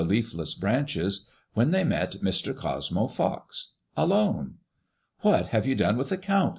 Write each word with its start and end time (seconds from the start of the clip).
leafless 0.03 0.55
branches, 0.55 1.27
when 1.53 1.69
they 1.69 1.83
met 1.83 2.13
Mr. 2.23 2.55
Cosmo 2.57 3.05
Fox— 3.07 3.73
alone." 3.95 4.55
What 5.21 5.49
have 5.49 5.67
you 5.67 5.75
done 5.75 5.95
with 5.95 6.09
the 6.09 6.17
Count?" 6.17 6.49